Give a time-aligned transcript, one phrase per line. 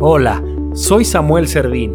[0.00, 0.42] Hola,
[0.72, 1.92] soy Samuel Servín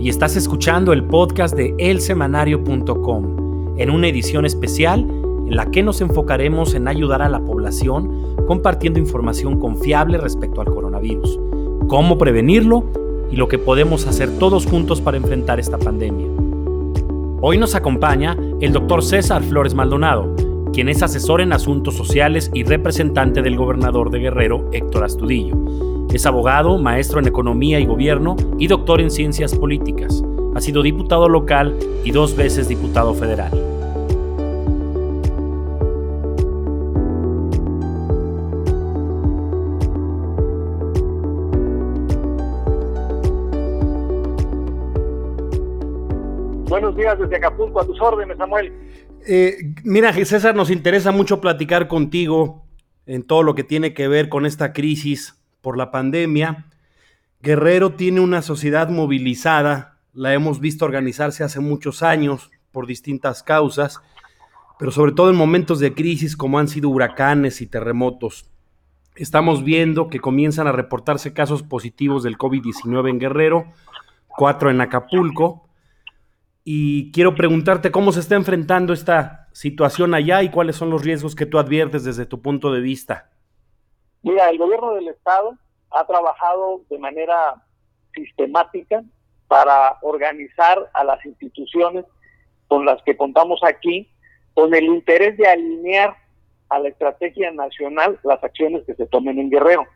[0.00, 6.00] y estás escuchando el podcast de elsemanario.com en una edición especial en la que nos
[6.00, 11.38] enfocaremos en ayudar a la población compartiendo información confiable respecto al coronavirus,
[11.86, 12.82] cómo prevenirlo
[13.30, 16.26] y lo que podemos hacer todos juntos para enfrentar esta pandemia.
[17.40, 20.34] Hoy nos acompaña el doctor César Flores Maldonado,
[20.72, 25.95] quien es asesor en asuntos sociales y representante del gobernador de Guerrero, Héctor Astudillo.
[26.12, 30.22] Es abogado, maestro en economía y gobierno y doctor en ciencias políticas.
[30.54, 33.50] Ha sido diputado local y dos veces diputado federal.
[46.68, 48.72] Buenos días desde Acapulco, a tus órdenes, Samuel.
[49.26, 52.64] Eh, mira, César, nos interesa mucho platicar contigo
[53.06, 55.35] en todo lo que tiene que ver con esta crisis
[55.66, 56.66] por la pandemia.
[57.42, 64.00] Guerrero tiene una sociedad movilizada, la hemos visto organizarse hace muchos años por distintas causas,
[64.78, 68.48] pero sobre todo en momentos de crisis como han sido huracanes y terremotos.
[69.16, 73.64] Estamos viendo que comienzan a reportarse casos positivos del COVID-19 en Guerrero,
[74.28, 75.68] cuatro en Acapulco,
[76.62, 81.34] y quiero preguntarte cómo se está enfrentando esta situación allá y cuáles son los riesgos
[81.34, 83.30] que tú adviertes desde tu punto de vista.
[84.26, 85.56] Mira, el gobierno del estado
[85.92, 87.62] ha trabajado de manera
[88.12, 89.04] sistemática
[89.46, 92.04] para organizar a las instituciones
[92.66, 94.10] con las que contamos aquí
[94.52, 96.16] con el interés de alinear
[96.70, 99.86] a la estrategia nacional las acciones que se tomen en Guerrero,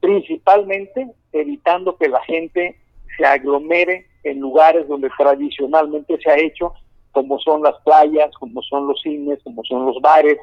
[0.00, 2.76] principalmente evitando que la gente
[3.16, 6.74] se aglomere en lugares donde tradicionalmente se ha hecho,
[7.12, 10.36] como son las playas, como son los cines, como son los bares,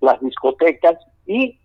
[0.00, 1.58] las discotecas y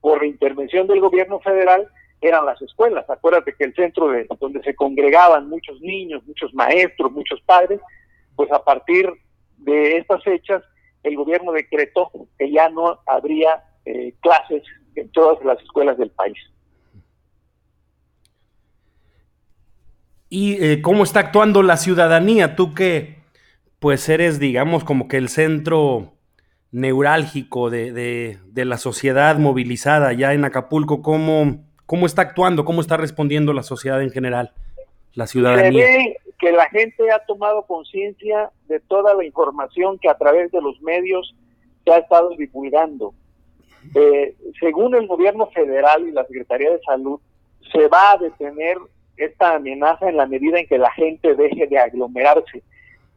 [0.00, 1.88] por intervención del gobierno federal
[2.20, 3.08] eran las escuelas.
[3.08, 7.80] Acuérdate que el centro de donde se congregaban muchos niños, muchos maestros, muchos padres,
[8.34, 9.08] pues a partir
[9.58, 10.62] de estas fechas
[11.02, 14.62] el gobierno decretó que ya no habría eh, clases
[14.94, 16.36] en todas las escuelas del país.
[20.28, 22.54] ¿Y eh, cómo está actuando la ciudadanía?
[22.54, 23.18] Tú que
[23.78, 26.17] pues eres, digamos, como que el centro
[26.70, 32.64] neurálgico de, la sociedad movilizada ya en Acapulco, ¿cómo, ¿cómo está actuando?
[32.64, 34.52] ¿Cómo está respondiendo la sociedad en general,
[35.14, 35.86] la ciudadanía?
[35.86, 40.52] Se ve que la gente ha tomado conciencia de toda la información que a través
[40.52, 41.34] de los medios
[41.84, 43.14] se ha estado divulgando.
[43.94, 47.20] Eh, según el gobierno federal y la Secretaría de Salud,
[47.72, 48.78] se va a detener
[49.16, 52.62] esta amenaza en la medida en que la gente deje de aglomerarse,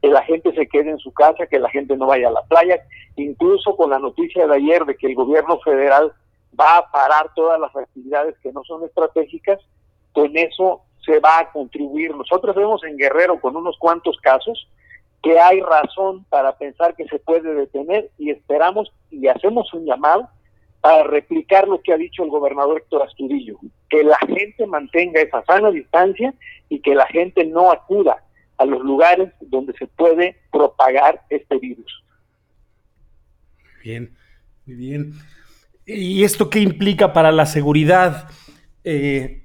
[0.02, 2.42] que la gente se quede en su casa, que la gente no vaya a la
[2.44, 2.84] playa,
[3.16, 6.12] incluso con la noticia de ayer de que el gobierno federal
[6.60, 9.60] va a parar todas las actividades que no son estratégicas,
[10.12, 12.16] con eso se va a contribuir.
[12.16, 14.68] Nosotros vemos en Guerrero con unos cuantos casos
[15.22, 20.28] que hay razón para pensar que se puede detener y esperamos y hacemos un llamado
[20.82, 25.44] para replicar lo que ha dicho el gobernador Héctor Astudillo, que la gente mantenga esa
[25.46, 26.34] sana distancia
[26.70, 28.24] y que la gente no acuda
[28.62, 32.04] a los lugares donde se puede propagar este virus.
[33.84, 34.16] Bien,
[34.66, 35.14] muy bien.
[35.86, 38.30] ¿Y esto qué implica para la seguridad,
[38.84, 39.44] eh,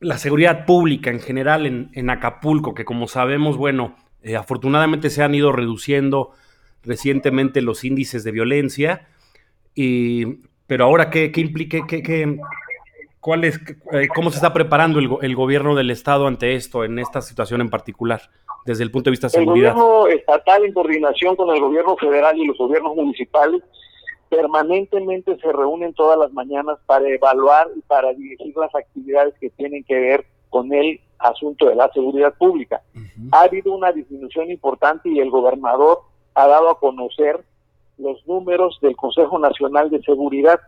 [0.00, 5.34] la seguridad pública en general en, Acapulco, que como sabemos, bueno, eh, afortunadamente se han
[5.34, 6.32] ido reduciendo
[6.82, 9.06] recientemente los índices de violencia,
[9.74, 11.86] y pero ahora, ¿qué, qué implica?
[11.86, 12.38] Qué,
[13.26, 13.60] cuál es,
[13.92, 17.70] eh, ¿Cómo se está preparando el, gobierno del Estado ante esto, en esta situación en
[17.70, 18.30] particular,
[18.66, 19.70] desde el punto de vista de seguridad?
[19.70, 23.62] El gobierno estatal, en coordinación con el gobierno federal y los gobiernos municipales,
[24.28, 29.84] permanentemente se reúnen todas las mañanas para evaluar y para dirigir las actividades que tienen
[29.84, 32.82] que ver con el asunto de la seguridad pública.
[33.32, 36.00] Ha habido una disminución importante y el gobernador
[36.34, 37.44] ha dado a conocer
[37.98, 40.60] los números del Consejo Nacional de Seguridad,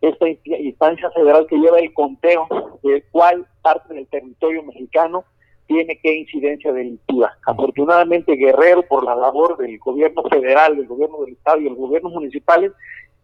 [0.00, 2.46] esta instancia federal que lleva el conteo
[2.82, 5.24] de cuál parte del territorio mexicano
[5.66, 7.36] tiene qué incidencia delictiva.
[7.46, 12.12] Afortunadamente Guerrero, por la labor del gobierno federal, del gobierno del estado y los gobiernos
[12.12, 12.72] municipales,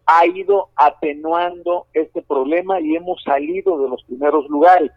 [0.06, 4.90] ha ido atenuando este problema y hemos salido de los primeros lugares.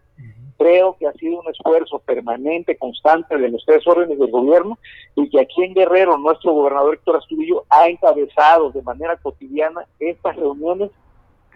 [0.57, 4.77] Creo que ha sido un esfuerzo permanente, constante de los tres órdenes del gobierno
[5.15, 10.35] y que aquí en Guerrero nuestro gobernador Héctor Astudillo ha encabezado de manera cotidiana estas
[10.35, 10.91] reuniones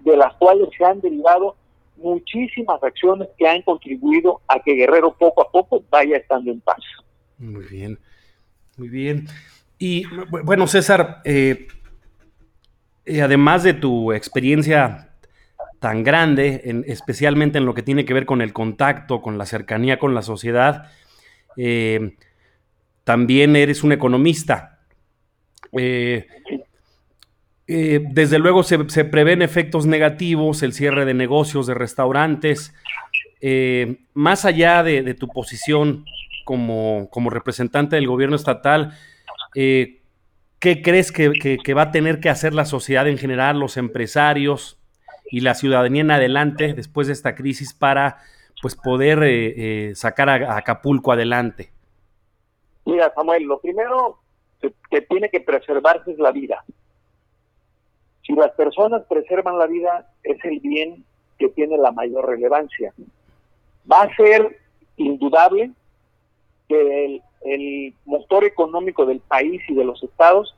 [0.01, 1.55] de las cuales se han derivado
[1.97, 6.79] muchísimas acciones que han contribuido a que Guerrero poco a poco vaya estando en paz.
[7.38, 7.99] Muy bien,
[8.77, 9.27] muy bien.
[9.79, 10.05] Y
[10.44, 11.67] bueno, César, eh,
[13.05, 15.07] eh, además de tu experiencia
[15.79, 19.99] tan grande, especialmente en lo que tiene que ver con el contacto, con la cercanía
[19.99, 20.91] con la sociedad.
[21.55, 22.15] Eh,
[23.03, 24.79] también eres un economista.
[25.71, 26.27] Eh,
[27.67, 32.73] eh, desde luego se, prevén efectos negativos, el cierre de negocios, de restaurantes.
[34.13, 36.05] más allá de, tu posición
[36.45, 38.93] como, representante del gobierno estatal,
[39.53, 44.77] ¿qué crees que, va a tener que hacer la sociedad en general, los empresarios,
[45.29, 48.17] y la ciudadanía en adelante después de esta crisis para
[48.61, 51.71] pues poder eh, eh, sacar a, Acapulco adelante?
[52.85, 54.19] Mira, Samuel, lo primero
[54.89, 56.63] que tiene que preservarse es la vida.
[58.27, 61.06] Si las personas preservan la vida, es el bien
[61.39, 62.94] que tiene la mayor relevancia.
[63.89, 64.59] Va a ser
[64.97, 65.71] indudable
[66.68, 70.53] que el, motor económico del país y de los estados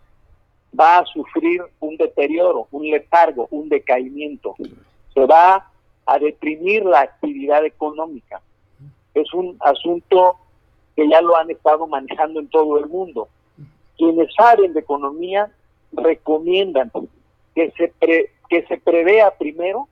[0.77, 4.55] va a sufrir un deterioro, un letargo, un decaimiento.
[5.13, 5.69] Se va
[6.07, 8.41] a deprimir la actividad económica.
[9.13, 10.37] Es un asunto
[10.95, 13.27] que ya lo han estado manejando en todo el mundo.
[13.97, 15.51] Quienes saben de economía
[15.91, 16.91] recomiendan
[17.55, 17.93] que se,
[18.49, 19.87] que se prevea primero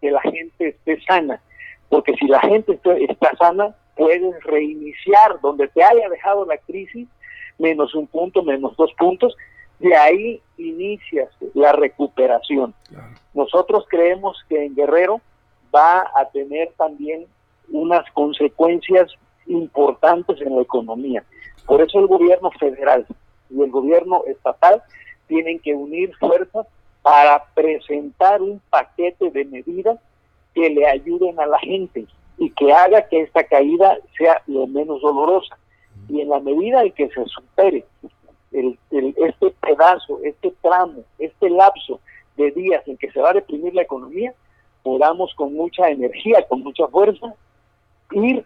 [0.00, 1.40] que la gente esté sana,
[1.88, 2.78] porque si la gente
[3.08, 7.08] está sana, puedes reiniciar donde te haya dejado la crisis,
[7.58, 9.36] menos un punto, menos dos puntos,
[9.80, 12.74] de ahí inicia la recuperación.
[13.34, 15.20] Nosotros creemos que en Guerrero
[15.74, 17.26] va a tener también
[17.70, 19.12] unas consecuencias
[19.46, 21.24] importantes en la economía.
[21.66, 23.06] Por eso el gobierno federal
[23.50, 24.82] y el gobierno estatal
[25.26, 26.66] tienen que unir fuerzas
[27.08, 29.98] para presentar un paquete de medidas
[30.54, 32.04] que le ayuden a la gente
[32.36, 35.56] y que haga que esta caída sea lo menos dolorosa.
[36.10, 37.86] Y en la medida en que se supere
[38.52, 41.98] el, este pedazo, este tramo, este lapso
[42.36, 44.34] de días en que se va a deprimir la economía,
[44.82, 47.34] podamos con mucha energía, con mucha fuerza,
[48.12, 48.44] ir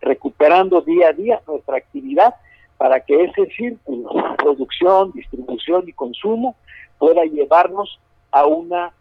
[0.00, 2.36] recuperando día a día nuestra actividad
[2.76, 6.54] para que ese círculo, producción, distribución y consumo,
[7.00, 7.98] pueda llevarnos
[8.34, 8.92] a una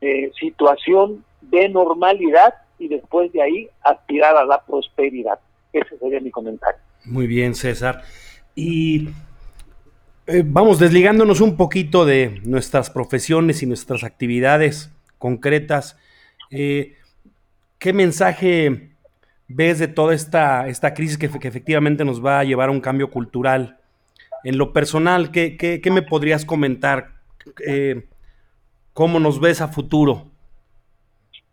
[0.00, 5.38] eh, situación de normalidad y después de ahí aspirar a la prosperidad.
[5.72, 6.80] Ese sería mi comentario.
[7.04, 8.02] Muy bien, César.
[8.56, 9.10] Y
[10.26, 15.96] eh, vamos desligándonos un poquito de nuestras profesiones y nuestras actividades concretas.
[16.50, 16.96] Eh,
[17.78, 18.90] ¿Qué mensaje
[19.46, 23.08] ves de toda esta, esta crisis que, efectivamente nos va a llevar a un cambio
[23.10, 23.78] cultural?
[24.42, 27.12] En lo personal, ¿qué, me podrías comentar?
[28.94, 30.22] ¿Cómo nos ves a futuro?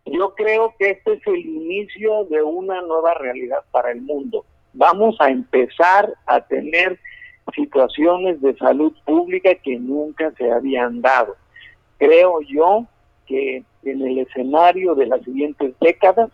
[0.05, 4.45] Yo creo que este es el inicio de una nueva realidad para el mundo.
[4.73, 6.99] Vamos a empezar a tener
[7.55, 11.35] situaciones de salud pública que nunca se habían dado.
[11.97, 12.85] Creo yo
[13.25, 16.29] que en el escenario de las siguientes décadas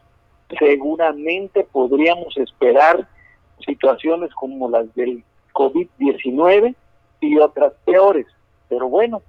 [0.59, 3.07] seguramente podríamos esperar
[3.65, 5.23] situaciones como las del
[5.53, 6.75] COVID-19
[7.21, 8.27] y otras peores.
[8.67, 9.21] Pero bueno,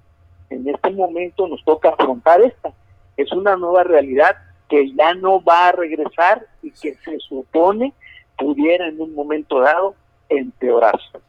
[0.49, 2.71] en este momento nos toca afrontar esta.
[3.17, 4.35] Es una nueva realidad
[4.69, 7.93] que ya no va a regresar y que se supone
[8.37, 9.95] pudiera en un momento dado
[10.29, 11.19] empeorarse.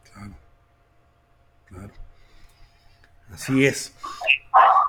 [3.33, 3.95] Así es.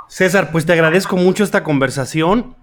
[0.09, 2.57] César, pues te agradezco mucho esta conversación.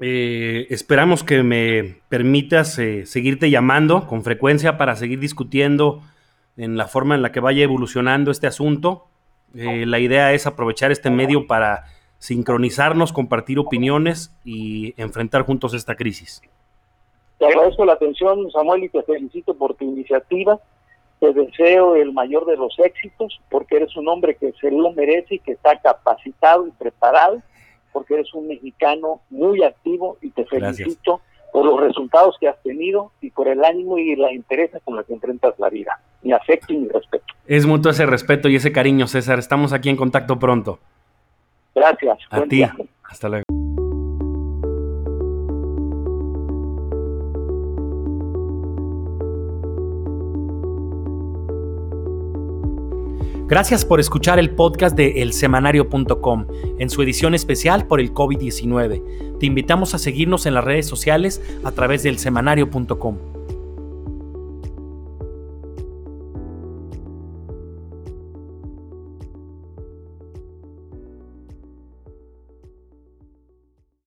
[0.00, 6.02] Eh, esperamos que me permitas eh, seguirte llamando con frecuencia para seguir discutiendo
[6.56, 9.07] en la forma en la que vaya evolucionando este asunto.
[9.54, 11.84] Eh, la idea es aprovechar este medio para
[12.18, 16.42] sincronizarnos, compartir opiniones y enfrentar juntos esta crisis.
[17.38, 20.58] Te agradezco la atención, Samuel, y te felicito por tu iniciativa.
[21.20, 25.36] Te deseo el mayor de los éxitos porque eres un hombre que se lo merece
[25.36, 27.40] y que está capacitado y preparado,
[27.92, 31.20] porque eres un mexicano muy activo y te felicito
[31.52, 35.02] por los resultados que has tenido y por el ánimo y la interés con la
[35.04, 36.00] que enfrentas la vida.
[36.22, 37.24] Mi afecto y mi respeto.
[37.46, 39.38] Es mutuo ese respeto y ese cariño, César.
[39.38, 40.78] Estamos aquí en contacto pronto.
[41.74, 42.18] Gracias.
[42.30, 42.64] A ti.
[43.04, 43.44] Hasta luego.
[53.48, 56.46] Gracias por escuchar el podcast de elsemanario.com
[56.78, 59.38] en su edición especial por el COVID-19.
[59.38, 63.37] Te invitamos a seguirnos en las redes sociales a través de elsemanario.com.